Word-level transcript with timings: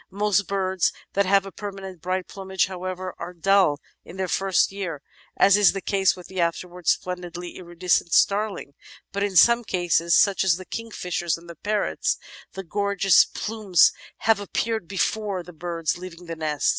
Most 0.09 0.47
birds 0.47 0.91
that 1.13 1.27
have 1.27 1.45
a 1.45 1.51
permanent 1.51 2.01
bright 2.01 2.27
plumage, 2.27 2.65
however, 2.65 3.13
are 3.19 3.35
dull 3.35 3.79
in 4.03 4.17
their 4.17 4.27
first 4.27 4.71
year, 4.71 5.03
as 5.37 5.55
is 5.55 5.73
the 5.73 5.79
case 5.81 6.15
with 6.15 6.25
the 6.25 6.41
afterwards 6.41 6.89
splendidly 6.93 7.55
iridescent 7.57 8.11
Starling, 8.11 8.73
but 9.11 9.21
in 9.21 9.35
some 9.35 9.63
cases, 9.63 10.15
such 10.15 10.43
as 10.43 10.57
the 10.57 10.65
Kingfishers 10.65 11.37
and 11.37 11.47
the 11.47 11.53
Parrots, 11.55 12.17
the 12.53 12.63
gorgeous 12.63 13.25
plumes 13.25 13.91
have 14.17 14.39
appeared 14.39 14.87
before 14.87 15.43
the 15.43 15.53
birds 15.53 15.99
leave 15.99 16.17
the 16.17 16.35
nest. 16.35 16.69